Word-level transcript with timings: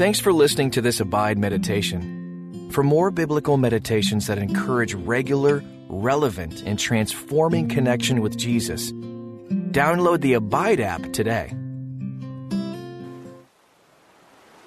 Thanks 0.00 0.18
for 0.18 0.32
listening 0.32 0.70
to 0.70 0.80
this 0.80 0.98
Abide 0.98 1.36
meditation. 1.36 2.70
For 2.72 2.82
more 2.82 3.10
biblical 3.10 3.58
meditations 3.58 4.28
that 4.28 4.38
encourage 4.38 4.94
regular, 4.94 5.62
relevant, 5.90 6.62
and 6.62 6.78
transforming 6.78 7.68
connection 7.68 8.22
with 8.22 8.34
Jesus, 8.38 8.92
download 8.92 10.22
the 10.22 10.32
Abide 10.32 10.80
app 10.80 11.02
today. 11.12 11.54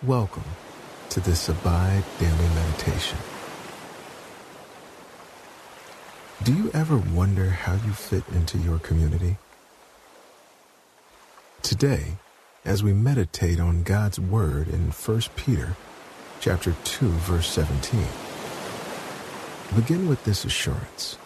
Welcome 0.04 0.44
to 1.10 1.20
this 1.20 1.50
Abide 1.50 2.04
Daily 2.20 2.50
Meditation. 2.54 3.18
Do 6.44 6.54
you 6.54 6.70
ever 6.76 6.98
wonder 6.98 7.50
how 7.50 7.74
you 7.74 7.94
fit 7.94 8.24
into 8.36 8.60
your 8.60 8.78
community? 8.78 9.38
Today, 11.64 12.18
as 12.66 12.82
we 12.82 12.94
meditate 12.94 13.60
on 13.60 13.84
God's 13.84 14.20
Word 14.20 14.70
in 14.70 14.92
1 14.92 15.22
Peter 15.36 15.76
chapter 16.40 16.74
2, 16.86 17.08
verse 17.08 17.50
17, 17.50 18.06
begin 19.76 20.08
with 20.08 20.24
this 20.24 20.46
assurance. 20.46 21.18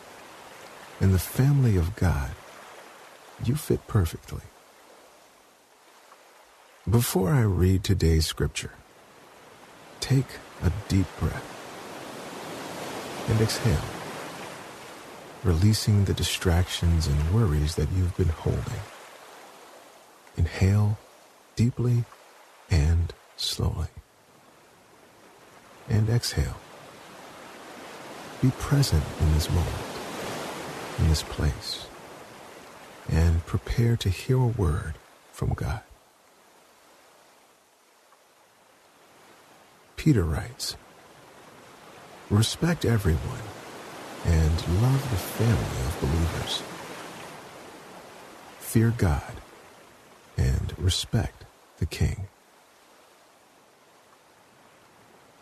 In 0.99 1.11
the 1.11 1.19
family 1.19 1.77
of 1.77 1.95
God, 1.95 2.31
you 3.43 3.55
fit 3.55 3.85
perfectly. 3.87 4.41
Before 6.89 7.31
I 7.31 7.41
read 7.41 7.83
today's 7.83 8.25
scripture, 8.25 8.71
take 9.99 10.25
a 10.63 10.71
deep 10.87 11.07
breath 11.19 11.53
and 13.29 13.39
exhale, 13.41 13.77
releasing 15.43 16.05
the 16.05 16.13
distractions 16.13 17.05
and 17.05 17.33
worries 17.33 17.75
that 17.75 17.91
you've 17.91 18.17
been 18.17 18.29
holding. 18.29 18.81
Inhale 20.35 20.97
deeply 21.57 22.05
and 22.69 23.13
slowly. 23.35 23.87
And 25.89 26.07
exhale. 26.07 26.55
Be 28.41 28.51
present 28.51 29.03
in 29.19 29.33
this 29.33 29.49
moment, 29.49 29.75
in 30.99 31.09
this 31.09 31.23
place, 31.23 31.87
and 33.09 33.45
prepare 33.45 33.97
to 33.97 34.09
hear 34.09 34.37
a 34.37 34.47
word 34.47 34.93
from 35.31 35.53
God. 35.53 35.81
Peter 39.95 40.23
writes, 40.23 40.75
Respect 42.29 42.85
everyone 42.85 43.41
and 44.25 44.81
love 44.81 45.09
the 45.09 45.17
family 45.17 45.55
of 45.87 45.97
believers. 46.01 46.61
Fear 48.59 48.93
God 48.97 49.33
and 50.37 50.73
respect 50.77 51.36
the 51.77 51.85
king. 51.85 52.27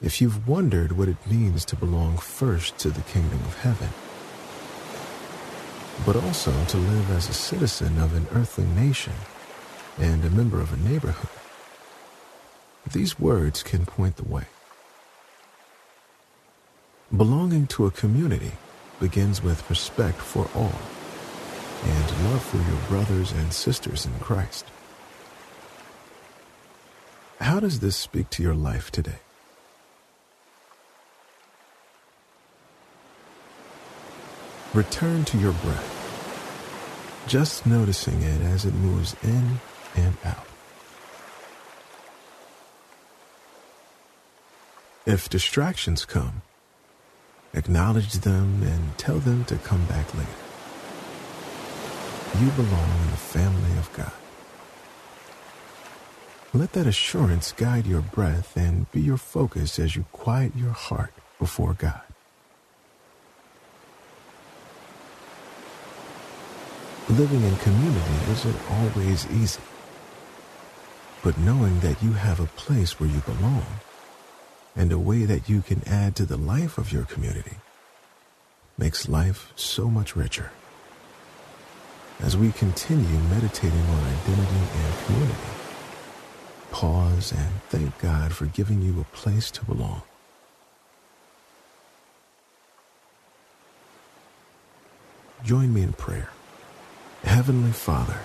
If 0.02 0.22
you've 0.22 0.48
wondered 0.48 0.92
what 0.92 1.08
it 1.08 1.18
means 1.26 1.66
to 1.66 1.76
belong 1.76 2.18
first 2.18 2.78
to 2.80 2.90
the 2.90 3.02
kingdom 3.02 3.40
of 3.40 3.60
heaven, 3.60 3.90
but 6.06 6.16
also 6.16 6.52
to 6.66 6.78
live 6.78 7.10
as 7.12 7.30
a 7.30 7.34
citizen 7.34 7.98
of 7.98 8.16
an 8.16 8.28
earthly 8.34 8.66
nation 8.66 9.14
and 9.98 10.24
a 10.24 10.30
member 10.30 10.60
of 10.60 10.74
a 10.74 10.90
neighborhood, 10.90 11.30
these 12.92 13.20
words 13.20 13.64
can 13.64 13.86
point 13.86 14.18
the 14.18 14.28
way. 14.28 14.46
Belonging 17.16 17.66
to 17.68 17.86
a 17.86 17.92
community 17.92 18.52
begins 19.00 19.42
with 19.42 19.68
respect 19.70 20.18
for 20.18 20.50
all 20.54 20.80
and 21.84 22.24
love 22.26 22.44
for 22.44 22.58
your 22.58 22.82
brothers 22.88 23.32
and 23.32 23.54
sisters 23.54 24.06
in 24.06 24.14
Christ. 24.20 24.66
How 27.40 27.60
does 27.60 27.80
this 27.80 27.96
speak 27.96 28.30
to 28.32 28.44
your 28.44 28.56
life 28.56 28.92
today? 28.92 29.20
Return 34.74 35.24
to 35.26 35.38
your 35.38 35.54
breath, 35.54 37.24
just 37.28 37.66
noticing 37.66 38.22
it 38.22 38.42
as 38.42 38.66
it 38.66 38.74
moves 38.74 39.16
in 39.24 39.60
and 39.96 40.16
out. 40.24 40.48
If 45.06 45.30
distractions 45.30 46.04
come, 46.04 46.42
acknowledge 47.54 48.14
them 48.14 48.64
and 48.64 48.98
tell 48.98 49.20
them 49.20 49.46
to 49.46 49.56
come 49.58 49.86
back 49.86 50.14
later. 50.16 50.30
You 52.40 52.50
belong 52.52 52.90
in 53.04 53.12
the 53.12 53.18
family 53.18 53.78
of 53.78 53.90
God. 53.94 54.12
Let 56.56 56.72
that 56.72 56.88
assurance 56.88 57.52
guide 57.52 57.86
your 57.86 58.00
breath 58.00 58.56
and 58.56 58.90
be 58.94 59.02
your 59.02 59.18
focus 59.18 59.78
as 59.78 59.98
you 59.98 60.06
quiet 60.14 60.56
your 60.56 60.72
heart 60.72 61.12
before 61.38 61.74
God. 61.74 62.00
Living 67.10 67.44
in 67.44 67.58
community 67.58 68.32
isn't 68.32 68.72
always 68.72 69.28
easy, 69.32 69.60
but 71.22 71.38
knowing 71.38 71.82
that 71.82 72.02
you 72.02 72.14
have 72.14 72.40
a 72.40 72.48
place 72.56 73.02
where 73.02 73.10
you 73.10 73.20
belong 73.20 73.66
and 74.78 74.94
a 74.94 74.98
way 74.98 75.26
that 75.26 75.50
you 75.50 75.62
can 75.62 75.86
add 75.86 76.16
to 76.16 76.26
the 76.26 76.38
life 76.38 76.78
of 76.78 76.94
your 76.94 77.04
community 77.04 77.58
makes 78.78 79.10
life 79.10 79.52
so 79.58 79.90
much 79.90 80.16
richer. 80.16 80.52
As 82.22 82.38
we 82.38 82.54
continue 82.54 83.20
meditating 83.30 83.78
on 83.78 84.06
identity 84.06 84.64
and 84.74 85.06
community, 85.06 85.65
pause 86.76 87.32
and 87.32 87.62
thank 87.70 87.98
God 88.00 88.34
for 88.34 88.48
giving 88.48 88.82
you 88.82 89.00
a 89.00 89.16
place 89.16 89.50
to 89.50 89.64
belong. 89.64 90.02
Join 95.42 95.74
me 95.74 95.84
in 95.84 95.94
prayer. 95.94 96.32
Heavenly 97.24 97.72
Father, 97.72 98.20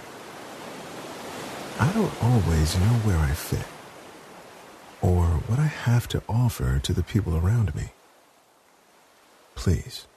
I 1.78 1.92
don't 1.92 2.12
always 2.20 2.76
know 2.76 2.94
where 3.06 3.18
I 3.18 3.34
fit 3.34 3.68
or 5.00 5.26
what 5.46 5.60
I 5.60 5.66
have 5.66 6.08
to 6.08 6.22
offer 6.28 6.80
to 6.80 6.92
the 6.92 7.04
people 7.04 7.36
around 7.36 7.72
me. 7.76 7.92
Please, 9.54 10.08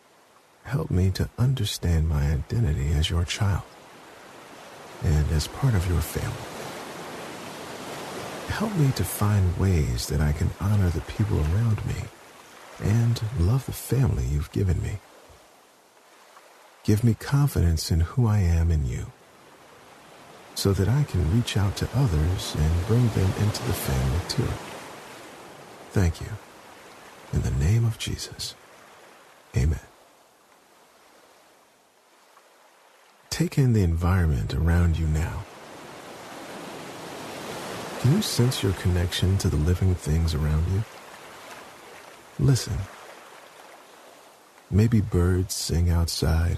help 0.64 0.90
me 0.90 1.12
to 1.12 1.30
understand 1.38 2.10
my 2.10 2.32
identity 2.32 2.94
as 2.94 3.12
your 3.12 3.26
child 3.26 3.62
and 5.04 5.30
as 5.32 5.48
part 5.48 5.76
of 5.76 5.88
your 5.88 6.02
family. 6.02 6.53
Help 8.50 8.76
me 8.76 8.92
to 8.92 9.04
find 9.04 9.58
ways 9.58 10.08
that 10.08 10.22
I 10.22 10.32
can 10.32 10.50
honor 10.60 10.90
the 10.90 11.02
people 11.02 11.40
around 11.40 11.86
me 11.86 11.96
and 12.82 13.22
love 13.40 13.66
the 13.66 13.72
family 13.72 14.26
you've 14.26 14.52
given 14.52 14.82
me. 14.82 15.00
Give 16.84 17.04
me 17.04 17.14
confidence 17.14 17.92
in 17.92 18.02
who 18.02 18.28
I 18.28 18.40
am 18.40 18.70
in 18.70 18.86
you 18.86 19.12
so 20.56 20.74
that 20.74 20.88
I 20.88 21.04
can 21.04 21.34
reach 21.34 21.58
out 21.58 21.76
to 21.78 21.90
others 21.96 22.56
and 22.58 22.88
bring 22.88 23.08
them 23.10 23.32
into 23.40 23.64
the 23.64 23.74
family 23.74 24.20
too. 24.28 24.50
Thank 25.92 26.22
you. 26.22 26.28
In 27.32 27.42
the 27.42 27.52
name 27.52 27.86
of 27.86 27.98
Jesus. 27.98 28.56
Amen. 29.56 29.80
Take 33.30 33.58
in 33.58 33.74
the 33.74 33.84
environment 33.84 34.54
around 34.54 34.98
you 34.98 35.08
now. 35.08 35.44
Can 38.04 38.18
you 38.18 38.22
sense 38.22 38.62
your 38.62 38.74
connection 38.74 39.38
to 39.38 39.48
the 39.48 39.56
living 39.56 39.96
things 39.96 40.36
around 40.36 40.66
you? 40.74 40.84
Listen. 42.38 42.78
Maybe 44.70 45.00
birds 45.00 45.54
sing 45.54 45.90
outside, 45.90 46.58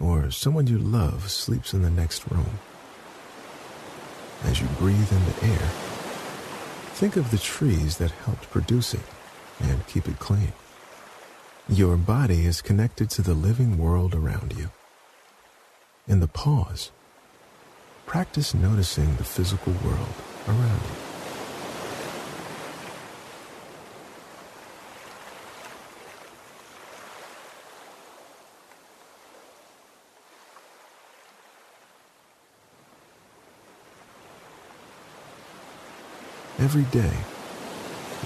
or 0.00 0.30
someone 0.30 0.68
you 0.68 0.78
love 0.78 1.30
sleeps 1.30 1.74
in 1.74 1.82
the 1.82 1.90
next 1.90 2.30
room. 2.30 2.58
As 4.44 4.58
you 4.58 4.66
breathe 4.78 5.12
in 5.12 5.22
the 5.26 5.52
air, 5.52 5.68
think 6.94 7.16
of 7.16 7.30
the 7.30 7.36
trees 7.36 7.98
that 7.98 8.10
helped 8.24 8.50
produce 8.50 8.94
it 8.94 9.04
and 9.60 9.86
keep 9.86 10.08
it 10.08 10.18
clean. 10.18 10.54
Your 11.68 11.98
body 11.98 12.46
is 12.46 12.62
connected 12.62 13.10
to 13.10 13.20
the 13.20 13.34
living 13.34 13.76
world 13.76 14.14
around 14.14 14.54
you. 14.56 14.70
In 16.08 16.20
the 16.20 16.26
pause, 16.26 16.90
practice 18.06 18.54
noticing 18.54 19.16
the 19.16 19.24
physical 19.24 19.72
world 19.84 20.14
around 20.48 20.80
you. 20.80 21.06
Every 36.58 36.84
day, 36.84 37.12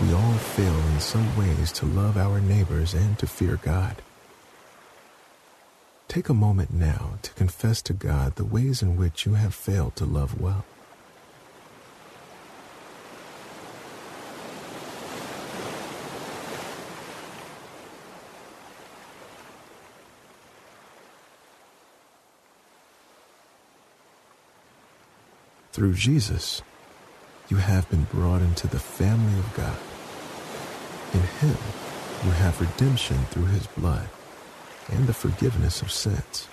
we 0.01 0.13
all 0.15 0.33
fail 0.35 0.73
in 0.93 1.01
some 1.01 1.37
ways 1.37 1.73
to 1.73 1.87
love 1.87 2.17
our 2.17 2.41
neighbors 2.41 2.95
and 2.95 3.19
to 3.19 3.27
fear 3.27 3.59
God. 3.63 4.03
Take 6.11 6.29
a 6.29 6.35
moment 6.35 6.73
now 6.73 7.21
to 7.23 7.33
confess 7.35 7.81
to 7.83 7.93
God 7.93 8.35
the 8.35 8.45
ways 8.45 8.83
in 8.83 8.97
which 8.97 9.27
you 9.27 9.35
have 9.35 9.55
failed 9.55 9.95
to 9.95 10.05
love 10.05 10.41
well. 10.41 10.65
Through 25.71 25.95
Jesus, 25.95 26.61
you 27.49 27.59
have 27.59 27.89
been 27.89 28.03
brought 28.03 28.43
into 28.43 28.67
the 28.67 28.81
family 28.81 29.39
of 29.39 29.55
God. 29.55 29.79
In 31.15 31.21
Him, 31.21 31.57
you 32.25 32.33
have 32.33 32.61
redemption 32.61 33.19
through 33.27 33.47
His 33.47 33.69
blood 33.69 34.09
and 34.89 35.07
the 35.07 35.13
forgiveness 35.13 35.83
of 35.83 35.93
sins, 35.93 36.49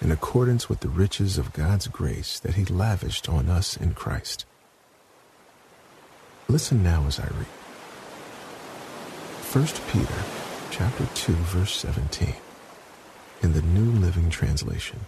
in 0.00 0.10
accordance 0.10 0.68
with 0.68 0.80
the 0.80 0.88
riches 0.88 1.38
of 1.38 1.52
God's 1.52 1.88
grace 1.88 2.38
that 2.40 2.54
He 2.54 2.64
lavished 2.64 3.28
on 3.28 3.48
us 3.48 3.76
in 3.76 3.94
Christ. 3.94 4.44
Listen 6.48 6.82
now 6.82 7.04
as 7.06 7.18
I 7.18 7.24
read. 7.24 7.46
1 9.52 9.66
Peter 9.90 10.22
chapter 10.70 11.06
2 11.14 11.32
verse 11.32 11.74
17 11.76 12.34
in 13.42 13.52
the 13.52 13.62
New 13.62 13.90
Living 14.00 14.28
Translation. 14.28 15.00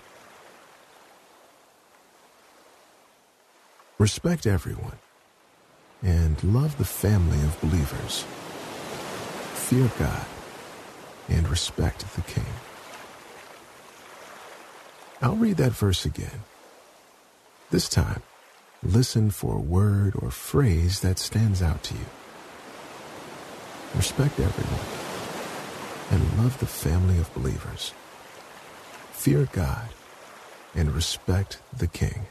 Respect 3.98 4.46
everyone 4.46 4.98
and 6.02 6.42
love 6.44 6.78
the 6.78 6.84
family 6.84 7.38
of 7.38 7.60
believers. 7.60 8.24
Fear 9.54 9.90
God 9.98 10.26
and 11.28 11.48
respect 11.48 12.14
the 12.14 12.22
King. 12.22 12.46
I'll 15.20 15.36
read 15.36 15.56
that 15.56 15.72
verse 15.72 16.04
again. 16.04 16.42
This 17.70 17.88
time, 17.88 18.22
listen 18.82 19.30
for 19.30 19.56
a 19.56 19.60
word 19.60 20.14
or 20.16 20.30
phrase 20.30 21.00
that 21.00 21.18
stands 21.18 21.60
out 21.60 21.82
to 21.84 21.94
you. 21.94 22.06
Respect 23.94 24.38
everyone 24.38 24.86
and 26.10 26.42
love 26.42 26.58
the 26.60 26.66
family 26.66 27.18
of 27.18 27.32
believers. 27.34 27.92
Fear 29.12 29.48
God 29.52 29.88
and 30.74 30.94
respect 30.94 31.60
the 31.76 31.86
King. 31.88 32.26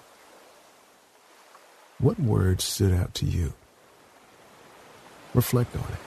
What 1.99 2.19
word 2.19 2.61
stood 2.61 2.93
out 2.93 3.13
to 3.15 3.25
you? 3.25 3.53
Reflect 5.33 5.75
on 5.75 5.83
it, 5.83 5.99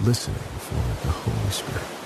listening 0.00 0.36
for 0.58 1.06
the 1.06 1.12
Holy 1.12 1.50
Spirit. 1.50 2.03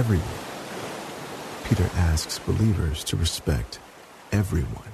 Everyone. 0.00 0.40
Peter 1.64 1.90
asks 1.94 2.38
believers 2.38 3.04
to 3.04 3.16
respect 3.18 3.78
everyone. 4.32 4.92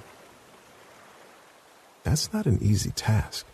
That's 2.03 2.33
not 2.33 2.47
an 2.47 2.59
easy 2.61 2.91
task. 2.91 3.47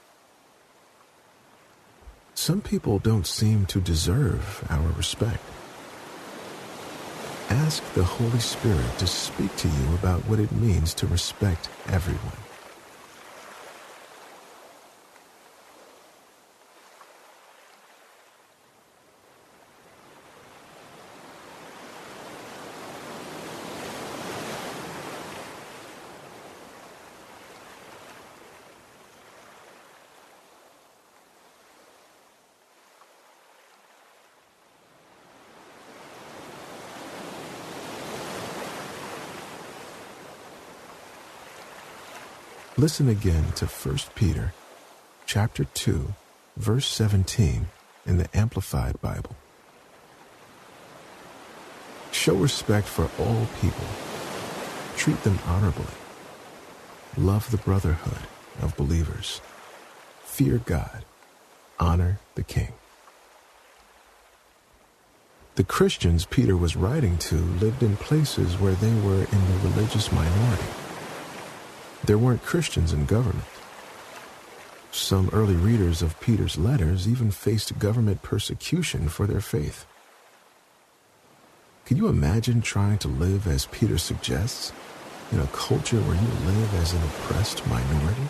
Some 2.35 2.63
people 2.63 2.99
don't 3.01 3.27
seem 3.27 3.67
to 3.67 3.83
deserve 3.83 4.65
our 4.71 4.89
respect. 4.97 5.45
Ask 7.51 7.83
the 7.93 8.05
Holy 8.05 8.41
Spirit 8.41 8.99
to 8.99 9.07
speak 9.07 9.55
to 9.57 9.69
you 9.69 9.95
about 10.01 10.21
what 10.23 10.41
it 10.41 10.53
means 10.53 10.95
to 10.95 11.07
respect 11.07 11.69
everyone. 11.89 12.52
Listen 42.79 43.07
again 43.07 43.53
to 43.57 43.67
1 43.67 43.99
Peter 44.15 44.55
chapter 45.27 45.65
2 45.65 46.15
verse 46.57 46.87
17 46.87 47.67
in 48.07 48.17
the 48.17 48.35
Amplified 48.35 48.99
Bible. 49.03 49.37
Show 52.13 52.35
respect 52.35 52.89
for 52.89 53.11
all 53.19 53.47
people. 53.61 53.85
Treat 54.97 55.23
them 55.23 55.39
honorably. 55.47 55.85
Love 57.19 57.51
the 57.51 57.59
brotherhood 57.59 58.27
of 58.63 58.75
believers. 58.79 59.43
Fear 60.25 60.63
God. 60.65 61.05
Honor 61.79 62.21
the 62.37 62.43
King. 62.43 62.73
The 65.57 65.65
Christians 65.65 66.25
Peter 66.25 66.57
was 66.57 66.75
writing 66.75 67.19
to 67.19 67.37
lived 67.37 67.83
in 67.83 67.97
places 67.97 68.59
where 68.59 68.73
they 68.73 68.95
were 69.03 69.25
in 69.25 69.51
the 69.51 69.69
religious 69.69 70.11
minority. 70.11 70.65
There 72.05 72.19
weren't 72.19 72.43
Christians 72.43 72.93
in 72.93 73.07
government. 73.07 73.45
Some 74.91 75.31
early 75.33 75.55
readers 75.55 76.03
of 76.03 76.19
Peter's 76.21 76.59
letters 76.59 77.09
even 77.09 77.31
faced 77.31 77.79
government 77.79 78.23
persecution 78.23 79.09
for 79.09 79.27
their 79.27 79.41
faith. 79.41 79.87
Can 81.85 81.97
you 81.97 82.09
imagine 82.09 82.61
trying 82.61 82.99
to 82.99 83.09
live 83.09 83.47
as 83.47 83.67
Peter 83.67 83.99
suggests, 83.99 84.73
in 85.31 85.39
a 85.39 85.47
culture 85.49 86.01
where 86.01 86.17
you 86.17 86.53
live 86.53 86.75
as 86.75 86.93
an 86.93 87.03
oppressed 87.03 87.67
minority? 87.69 88.29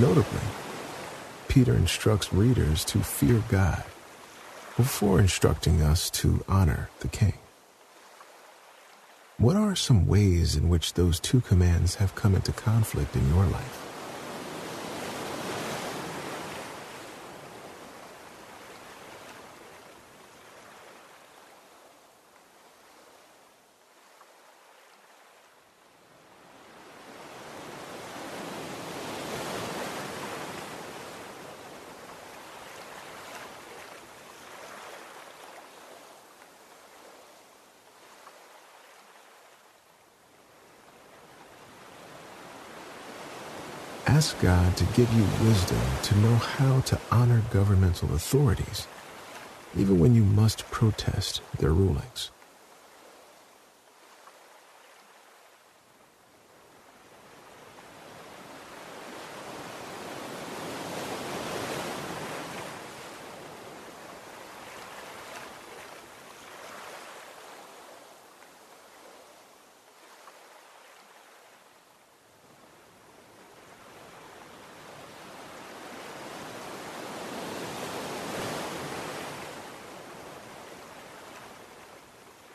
Notably, 0.00 0.40
Peter 1.46 1.74
instructs 1.74 2.32
readers 2.32 2.84
to 2.86 2.98
fear 2.98 3.44
God 3.48 3.84
before 4.76 5.20
instructing 5.20 5.82
us 5.82 6.10
to 6.10 6.44
honor 6.48 6.90
the 6.98 7.06
King. 7.06 7.34
What 9.38 9.54
are 9.54 9.76
some 9.76 10.08
ways 10.08 10.56
in 10.56 10.68
which 10.68 10.94
those 10.94 11.20
two 11.20 11.40
commands 11.42 11.96
have 11.96 12.16
come 12.16 12.34
into 12.34 12.50
conflict 12.52 13.14
in 13.14 13.28
your 13.32 13.44
life? 13.46 13.83
Ask 44.14 44.40
God 44.40 44.76
to 44.76 44.84
give 44.94 45.12
you 45.12 45.24
wisdom 45.44 45.80
to 46.04 46.16
know 46.18 46.36
how 46.36 46.82
to 46.82 47.00
honor 47.10 47.42
governmental 47.50 48.14
authorities, 48.14 48.86
even 49.76 49.98
when 49.98 50.14
you 50.14 50.22
must 50.22 50.70
protest 50.70 51.40
their 51.58 51.72
rulings. 51.72 52.30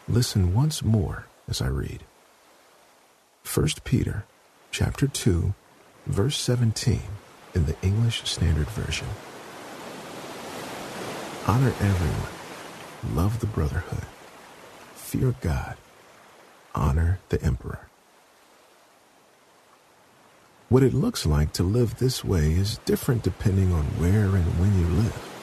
Listen 0.10 0.54
once 0.54 0.84
more 0.84 1.26
as 1.48 1.62
I 1.62 1.68
read. 1.68 2.04
1 3.54 3.68
Peter 3.84 4.26
chapter 4.72 5.08
2 5.08 5.54
verse 6.08 6.38
17 6.38 7.02
in 7.54 7.66
the 7.66 7.76
English 7.82 8.24
Standard 8.30 8.68
Version. 8.70 9.08
Honor 11.48 11.74
everyone, 11.80 13.16
love 13.16 13.40
the 13.40 13.48
brotherhood, 13.48 14.06
fear 14.94 15.36
God, 15.42 15.78
honor 16.76 17.20
the 17.30 17.42
emperor. 17.44 17.88
What 20.70 20.84
it 20.84 20.94
looks 20.94 21.26
like 21.26 21.54
to 21.54 21.64
live 21.64 21.98
this 21.98 22.24
way 22.24 22.52
is 22.52 22.80
different 22.86 23.24
depending 23.24 23.74
on 23.74 23.84
where 23.98 24.36
and 24.36 24.60
when 24.60 24.80
you 24.80 24.86
live. 24.88 25.39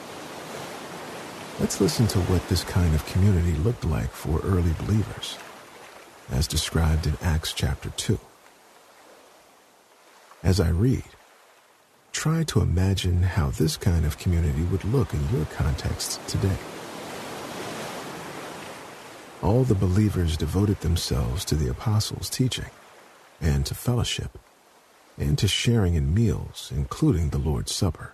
Let's 1.59 1.81
listen 1.81 2.05
to 2.09 2.19
what 2.19 2.47
this 2.49 2.63
kind 2.63 2.93
of 2.93 3.03
community 3.07 3.53
looked 3.53 3.83
like 3.83 4.11
for 4.11 4.39
early 4.41 4.73
believers, 4.73 5.39
as 6.29 6.47
described 6.47 7.07
in 7.07 7.17
Acts 7.19 7.51
chapter 7.51 7.89
2. 7.89 8.19
As 10.43 10.59
I 10.59 10.69
read, 10.69 11.03
try 12.11 12.43
to 12.43 12.61
imagine 12.61 13.23
how 13.23 13.49
this 13.49 13.75
kind 13.75 14.05
of 14.05 14.19
community 14.19 14.61
would 14.65 14.85
look 14.85 15.15
in 15.15 15.29
your 15.33 15.45
context 15.45 16.19
today. 16.27 16.57
All 19.41 19.63
the 19.63 19.73
believers 19.73 20.37
devoted 20.37 20.81
themselves 20.81 21.43
to 21.45 21.55
the 21.55 21.71
apostles' 21.71 22.29
teaching 22.29 22.69
and 23.41 23.65
to 23.65 23.73
fellowship 23.73 24.37
and 25.17 25.39
to 25.39 25.47
sharing 25.47 25.95
in 25.95 26.13
meals, 26.13 26.71
including 26.75 27.29
the 27.29 27.39
Lord's 27.39 27.73
Supper, 27.73 28.13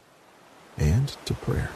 and 0.78 1.10
to 1.26 1.34
prayer. 1.34 1.72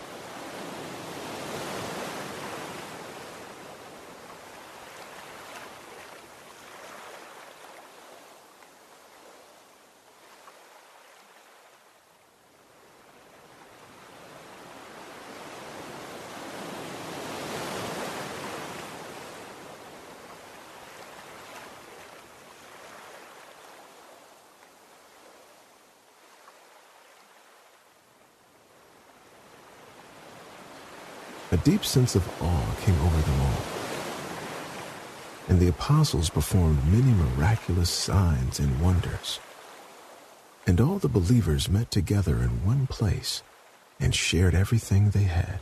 A 31.57 31.59
deep 31.61 31.83
sense 31.83 32.15
of 32.15 32.27
awe 32.39 32.75
came 32.85 32.99
over 33.01 33.21
them 33.21 33.41
all. 33.41 33.61
And 35.49 35.59
the 35.59 35.69
apostles 35.69 36.29
performed 36.29 36.85
many 36.85 37.11
miraculous 37.11 37.89
signs 37.89 38.59
and 38.59 38.79
wonders. 38.79 39.39
And 40.67 40.79
all 40.79 40.99
the 40.99 41.07
believers 41.07 41.67
met 41.67 41.89
together 41.89 42.37
in 42.43 42.63
one 42.63 42.85
place 42.85 43.41
and 43.99 44.13
shared 44.13 44.53
everything 44.53 45.09
they 45.09 45.23
had. 45.23 45.61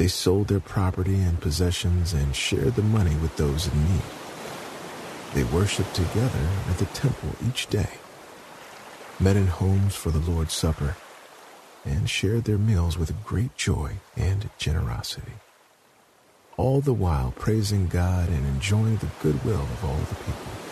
They 0.00 0.08
sold 0.08 0.48
their 0.48 0.60
property 0.60 1.20
and 1.20 1.38
possessions 1.38 2.14
and 2.14 2.34
shared 2.34 2.74
the 2.74 2.82
money 2.82 3.14
with 3.16 3.36
those 3.36 3.66
in 3.66 3.84
need. 3.84 4.02
They 5.34 5.44
worshiped 5.44 5.94
together 5.94 6.48
at 6.70 6.78
the 6.78 6.86
temple 6.86 7.28
each 7.46 7.66
day, 7.66 7.98
met 9.20 9.36
in 9.36 9.48
homes 9.48 9.94
for 9.94 10.10
the 10.10 10.30
Lord's 10.30 10.54
Supper, 10.54 10.96
and 11.84 12.08
shared 12.08 12.44
their 12.44 12.56
meals 12.56 12.96
with 12.96 13.22
great 13.26 13.54
joy 13.58 13.96
and 14.16 14.48
generosity, 14.56 15.34
all 16.56 16.80
the 16.80 16.94
while 16.94 17.34
praising 17.36 17.86
God 17.86 18.30
and 18.30 18.46
enjoying 18.46 18.96
the 18.96 19.10
goodwill 19.22 19.60
of 19.60 19.84
all 19.84 19.98
the 19.98 20.14
people. 20.14 20.69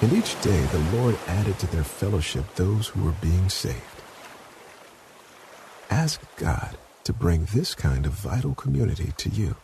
And 0.00 0.12
each 0.12 0.40
day 0.42 0.60
the 0.66 0.96
Lord 0.96 1.18
added 1.26 1.58
to 1.58 1.66
their 1.66 1.82
fellowship 1.82 2.44
those 2.54 2.88
who 2.88 3.02
were 3.04 3.14
being 3.20 3.48
saved. 3.48 3.82
Ask 5.90 6.20
God 6.36 6.76
to 7.02 7.12
bring 7.12 7.46
this 7.46 7.74
kind 7.74 8.06
of 8.06 8.12
vital 8.12 8.54
community 8.54 9.12
to 9.16 9.28
you. 9.28 9.56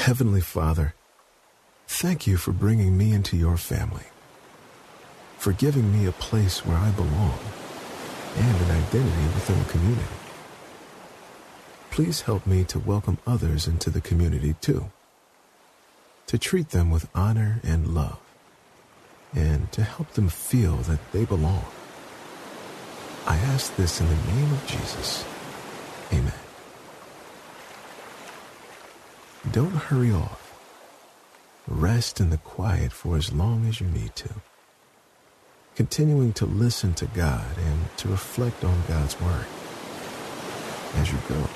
Heavenly 0.00 0.40
Father, 0.40 0.94
thank 1.86 2.26
you 2.26 2.38
for 2.38 2.52
bringing 2.52 2.96
me 2.96 3.12
into 3.12 3.36
your 3.36 3.58
family, 3.58 4.06
for 5.36 5.52
giving 5.52 5.92
me 5.92 6.06
a 6.06 6.12
place 6.12 6.64
where 6.64 6.78
I 6.78 6.90
belong 6.92 7.38
and 8.34 8.56
an 8.62 8.70
identity 8.70 9.26
within 9.34 9.60
a 9.60 9.64
community. 9.66 10.14
Please 11.90 12.22
help 12.22 12.46
me 12.46 12.64
to 12.64 12.78
welcome 12.78 13.18
others 13.26 13.68
into 13.68 13.90
the 13.90 14.00
community 14.00 14.54
too, 14.62 14.90
to 16.28 16.38
treat 16.38 16.70
them 16.70 16.90
with 16.90 17.10
honor 17.14 17.60
and 17.62 17.94
love, 17.94 18.20
and 19.34 19.70
to 19.72 19.82
help 19.82 20.12
them 20.12 20.30
feel 20.30 20.76
that 20.76 21.12
they 21.12 21.26
belong. 21.26 21.66
I 23.26 23.36
ask 23.36 23.76
this 23.76 24.00
in 24.00 24.08
the 24.08 24.32
name 24.32 24.50
of 24.50 24.66
Jesus. 24.66 25.26
Amen. 26.10 26.39
Don't 29.48 29.70
hurry 29.70 30.12
off. 30.12 30.54
Rest 31.66 32.20
in 32.20 32.28
the 32.28 32.36
quiet 32.36 32.92
for 32.92 33.16
as 33.16 33.32
long 33.32 33.66
as 33.66 33.80
you 33.80 33.86
need 33.86 34.14
to. 34.16 34.28
Continuing 35.74 36.34
to 36.34 36.44
listen 36.44 36.92
to 36.94 37.06
God 37.06 37.46
and 37.56 37.96
to 37.96 38.08
reflect 38.08 38.64
on 38.64 38.82
God's 38.86 39.18
Word. 39.18 39.46
As 40.96 41.10
you 41.10 41.18
go, 41.26 41.48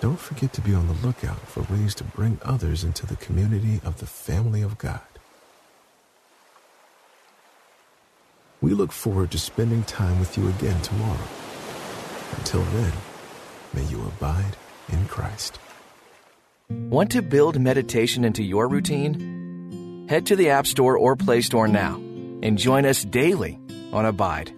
don't 0.00 0.20
forget 0.20 0.52
to 0.52 0.60
be 0.60 0.74
on 0.74 0.86
the 0.86 1.06
lookout 1.06 1.40
for 1.48 1.62
ways 1.72 1.94
to 1.94 2.04
bring 2.04 2.38
others 2.42 2.84
into 2.84 3.06
the 3.06 3.16
community 3.16 3.80
of 3.82 3.98
the 3.98 4.06
family 4.06 4.60
of 4.60 4.76
God. 4.76 5.00
We 8.60 8.72
look 8.72 8.92
forward 8.92 9.30
to 9.30 9.38
spending 9.38 9.82
time 9.84 10.20
with 10.20 10.36
you 10.36 10.48
again 10.48 10.82
tomorrow. 10.82 11.28
Until 12.36 12.62
then, 12.62 12.92
may 13.72 13.84
you 13.84 14.02
abide 14.02 14.56
in 14.90 15.06
Christ. 15.06 15.58
Want 16.68 17.12
to 17.12 17.22
build 17.22 17.60
meditation 17.60 18.24
into 18.24 18.42
your 18.42 18.68
routine? 18.68 20.06
Head 20.08 20.26
to 20.26 20.36
the 20.36 20.50
App 20.50 20.66
Store 20.66 20.98
or 20.98 21.14
Play 21.14 21.40
Store 21.40 21.68
now 21.68 21.94
and 22.42 22.58
join 22.58 22.84
us 22.84 23.04
daily 23.04 23.60
on 23.92 24.04
Abide. 24.04 24.55